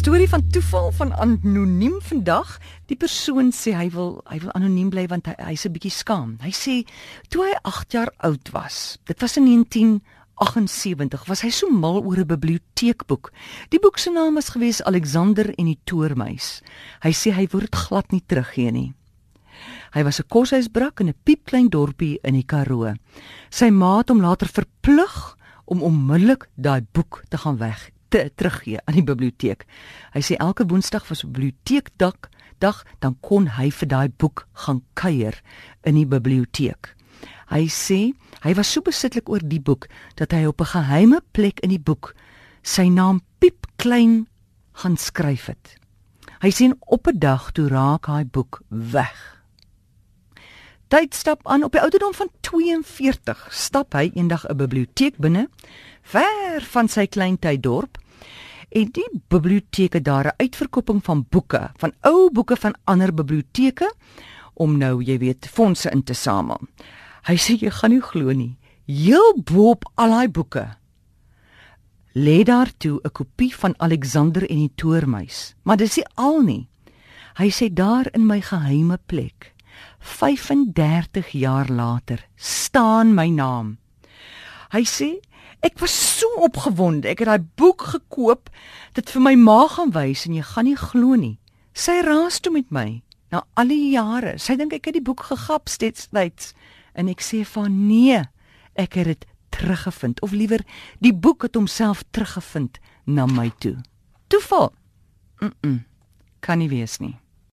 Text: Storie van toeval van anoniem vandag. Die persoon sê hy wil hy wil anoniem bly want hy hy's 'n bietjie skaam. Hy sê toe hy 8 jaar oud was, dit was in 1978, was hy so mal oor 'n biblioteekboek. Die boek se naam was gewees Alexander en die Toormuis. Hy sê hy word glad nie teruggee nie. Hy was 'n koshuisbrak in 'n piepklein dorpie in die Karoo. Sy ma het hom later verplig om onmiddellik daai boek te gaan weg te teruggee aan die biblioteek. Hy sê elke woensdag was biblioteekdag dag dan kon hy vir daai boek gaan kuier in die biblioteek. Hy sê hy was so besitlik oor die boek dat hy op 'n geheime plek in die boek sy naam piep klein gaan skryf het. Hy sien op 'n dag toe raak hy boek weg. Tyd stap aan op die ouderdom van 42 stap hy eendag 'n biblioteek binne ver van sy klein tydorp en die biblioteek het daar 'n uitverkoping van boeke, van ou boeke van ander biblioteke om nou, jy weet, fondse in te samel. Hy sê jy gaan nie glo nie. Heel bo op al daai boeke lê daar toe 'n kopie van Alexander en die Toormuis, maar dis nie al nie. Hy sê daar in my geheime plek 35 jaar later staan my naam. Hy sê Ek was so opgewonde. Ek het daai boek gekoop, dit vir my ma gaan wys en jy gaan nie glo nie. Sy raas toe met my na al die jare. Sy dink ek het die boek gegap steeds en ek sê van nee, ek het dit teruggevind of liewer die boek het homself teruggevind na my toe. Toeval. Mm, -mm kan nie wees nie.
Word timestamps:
Storie 0.00 0.28
van 0.28 0.48
toeval 0.48 0.92
van 0.92 1.12
anoniem 1.12 1.98
vandag. 2.00 2.54
Die 2.88 2.96
persoon 2.96 3.50
sê 3.52 3.74
hy 3.76 3.90
wil 3.92 4.14
hy 4.30 4.38
wil 4.40 4.54
anoniem 4.56 4.88
bly 4.88 5.02
want 5.10 5.26
hy 5.28 5.34
hy's 5.50 5.66
'n 5.68 5.74
bietjie 5.74 5.92
skaam. 5.92 6.30
Hy 6.40 6.52
sê 6.56 6.88
toe 7.28 7.44
hy 7.44 7.52
8 7.68 7.92
jaar 7.92 8.08
oud 8.24 8.48
was, 8.56 8.96
dit 9.04 9.20
was 9.20 9.36
in 9.36 9.44
1978, 9.44 11.28
was 11.28 11.42
hy 11.44 11.50
so 11.50 11.68
mal 11.68 12.00
oor 12.00 12.16
'n 12.16 12.32
biblioteekboek. 12.32 13.30
Die 13.68 13.78
boek 13.78 13.98
se 13.98 14.10
naam 14.10 14.34
was 14.40 14.48
gewees 14.48 14.82
Alexander 14.82 15.52
en 15.58 15.66
die 15.66 15.78
Toormuis. 15.84 16.62
Hy 17.02 17.12
sê 17.12 17.32
hy 17.36 17.46
word 17.52 17.76
glad 17.76 18.10
nie 18.10 18.24
teruggee 18.26 18.72
nie. 18.72 18.94
Hy 19.92 20.02
was 20.02 20.18
'n 20.18 20.28
koshuisbrak 20.28 21.00
in 21.00 21.08
'n 21.08 21.14
piepklein 21.24 21.68
dorpie 21.68 22.18
in 22.24 22.34
die 22.34 22.46
Karoo. 22.46 22.94
Sy 23.50 23.68
ma 23.68 23.98
het 23.98 24.08
hom 24.08 24.22
later 24.22 24.48
verplig 24.48 25.36
om 25.66 25.82
onmiddellik 25.82 26.48
daai 26.56 26.80
boek 26.92 27.22
te 27.28 27.36
gaan 27.36 27.58
weg 27.58 27.90
te 28.10 28.26
teruggee 28.34 28.78
aan 28.84 28.98
die 28.98 29.06
biblioteek. 29.06 29.64
Hy 30.14 30.20
sê 30.20 30.36
elke 30.42 30.66
woensdag 30.66 31.06
was 31.08 31.24
biblioteekdag 31.24 32.28
dag 32.60 32.84
dan 33.00 33.16
kon 33.24 33.48
hy 33.56 33.70
vir 33.72 33.88
daai 33.88 34.08
boek 34.20 34.46
gaan 34.66 34.82
kuier 35.00 35.36
in 35.88 35.96
die 35.96 36.08
biblioteek. 36.08 36.94
Hy 37.50 37.66
sê 37.72 38.00
hy 38.44 38.54
was 38.54 38.70
so 38.70 38.84
besitlik 38.84 39.28
oor 39.32 39.42
die 39.42 39.60
boek 39.60 39.88
dat 40.20 40.32
hy 40.36 40.44
op 40.46 40.60
'n 40.60 40.72
geheime 40.76 41.20
plek 41.32 41.60
in 41.60 41.70
die 41.70 41.82
boek 41.82 42.14
sy 42.62 42.88
naam 42.88 43.20
piep 43.40 43.66
klein 43.76 44.26
gaan 44.72 44.96
skryf 44.96 45.46
het. 45.46 45.76
Hy 46.40 46.50
sien 46.50 46.74
op 46.80 47.06
'n 47.06 47.18
dag 47.18 47.52
toe 47.52 47.68
raak 47.68 48.06
hy 48.06 48.24
boek 48.24 48.62
weg. 48.68 49.40
Tyd 50.88 51.14
stap 51.14 51.40
aan 51.46 51.64
op 51.64 51.72
die 51.72 51.80
ouderdom 51.80 52.14
van 52.14 52.28
42 52.40 53.48
stap 53.50 53.92
hy 53.92 54.10
eendag 54.14 54.44
'n 54.48 54.56
biblioteek 54.56 55.18
binne 55.18 55.48
ver 56.02 56.60
van 56.60 56.88
sy 56.88 57.06
klein 57.06 57.38
tydorp 57.38 57.99
en 58.70 58.90
die 58.92 59.08
biblioteek 59.28 59.92
het 59.92 60.04
daar 60.04 60.26
'n 60.26 60.36
uitverkoping 60.36 61.04
van 61.04 61.26
boeke, 61.28 61.70
van 61.76 61.92
ou 62.00 62.30
boeke 62.32 62.56
van 62.56 62.74
ander 62.84 63.14
biblioteke 63.14 63.94
om 64.54 64.78
nou, 64.78 65.02
jy 65.02 65.18
weet, 65.18 65.46
fondse 65.46 65.90
in 65.90 66.02
te 66.02 66.14
samel. 66.14 66.60
Hy 67.22 67.36
sê 67.36 67.58
jy 67.58 67.70
gaan 67.70 67.90
nie 67.90 68.00
glo 68.00 68.32
nie. 68.32 68.56
Heel 68.86 69.40
bo 69.44 69.70
op 69.70 69.90
al 69.94 70.08
daai 70.08 70.28
boeke 70.28 70.80
lê 72.12 72.42
daar 72.42 72.70
toe 72.76 73.00
'n 73.02 73.12
kopie 73.12 73.54
van 73.56 73.74
Alexander 73.78 74.50
en 74.50 74.56
die 74.56 74.72
Toormuis, 74.74 75.54
maar 75.62 75.76
dis 75.76 75.96
nie 75.96 76.06
al 76.14 76.40
nie. 76.40 76.68
Hy 77.34 77.50
sê 77.50 77.72
daar 77.72 78.06
in 78.12 78.26
my 78.26 78.40
geheime 78.40 78.98
plek 79.06 79.54
35 79.98 81.28
jaar 81.28 81.68
later 81.68 82.28
staan 82.36 83.14
my 83.14 83.28
naam. 83.28 83.78
Hy 84.70 84.84
sê 84.84 85.20
Ek 85.60 85.78
was 85.82 85.92
so 85.92 86.28
opgewonde. 86.44 87.08
Ek 87.08 87.20
het 87.22 87.28
daai 87.28 87.46
boek 87.60 87.82
gekoop, 87.92 88.50
dit 88.96 89.10
vir 89.10 89.22
my 89.22 89.34
ma 89.36 89.66
gaan 89.68 89.92
wys 89.94 90.24
en 90.26 90.38
jy 90.38 90.44
gaan 90.52 90.68
nie 90.68 90.78
glo 90.78 91.18
nie. 91.20 91.36
Sy 91.76 92.00
raas 92.06 92.40
toe 92.40 92.52
met 92.52 92.70
my 92.70 93.02
na 93.30 93.44
al 93.60 93.70
die 93.70 93.92
jare. 93.92 94.38
Sy 94.38 94.56
dink 94.56 94.72
ek 94.76 94.90
het 94.90 94.98
die 94.98 95.04
boek 95.04 95.26
gegap 95.28 95.68
steeds 95.68 96.08
en 96.10 97.08
ek 97.08 97.20
sê 97.22 97.44
van 97.44 97.86
nee, 97.86 98.24
ek 98.74 98.94
het 98.98 99.06
dit 99.06 99.26
teruggevind 99.50 100.20
of 100.22 100.32
liewer 100.32 100.64
die 100.98 101.14
boek 101.14 101.42
het 101.42 101.54
homself 101.54 102.02
teruggevind 102.10 102.80
na 103.06 103.26
my 103.26 103.50
toe. 103.58 103.76
Toeval. 104.28 104.72
Mm, 105.40 105.54
-mm 105.62 105.78
kan 106.40 106.58
nie 106.58 106.68
wees 106.68 106.98
nie. 106.98 107.16